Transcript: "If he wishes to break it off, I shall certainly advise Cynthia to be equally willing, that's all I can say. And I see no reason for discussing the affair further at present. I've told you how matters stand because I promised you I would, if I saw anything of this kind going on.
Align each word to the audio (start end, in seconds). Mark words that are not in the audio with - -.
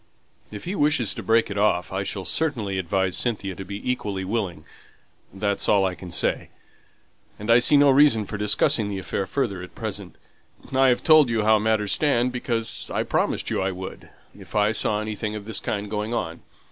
"If 0.51 0.63
he 0.63 0.73
wishes 0.73 1.13
to 1.13 1.21
break 1.21 1.51
it 1.51 1.59
off, 1.59 1.93
I 1.93 2.01
shall 2.01 2.25
certainly 2.25 2.79
advise 2.79 3.15
Cynthia 3.15 3.53
to 3.53 3.63
be 3.63 3.87
equally 3.87 4.25
willing, 4.25 4.65
that's 5.31 5.69
all 5.69 5.85
I 5.85 5.93
can 5.93 6.09
say. 6.09 6.49
And 7.37 7.51
I 7.51 7.59
see 7.59 7.77
no 7.77 7.91
reason 7.91 8.25
for 8.25 8.35
discussing 8.35 8.89
the 8.89 8.97
affair 8.97 9.27
further 9.27 9.61
at 9.61 9.75
present. 9.75 10.15
I've 10.75 11.03
told 11.03 11.29
you 11.29 11.43
how 11.43 11.59
matters 11.59 11.91
stand 11.91 12.31
because 12.31 12.89
I 12.91 13.03
promised 13.03 13.51
you 13.51 13.61
I 13.61 13.71
would, 13.73 14.09
if 14.35 14.55
I 14.55 14.71
saw 14.71 15.01
anything 15.01 15.35
of 15.35 15.45
this 15.45 15.59
kind 15.59 15.87
going 15.87 16.15
on. 16.15 16.41